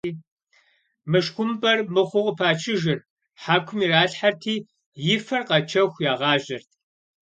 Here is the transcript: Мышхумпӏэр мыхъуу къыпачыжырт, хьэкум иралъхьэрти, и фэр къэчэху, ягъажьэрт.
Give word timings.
Мышхумпӏэр 1.11 1.79
мыхъуу 1.93 2.25
къыпачыжырт, 2.25 3.03
хьэкум 3.41 3.79
иралъхьэрти, 3.85 4.55
и 5.13 5.17
фэр 5.25 5.41
къэчэху, 5.49 6.03
ягъажьэрт. 6.11 6.69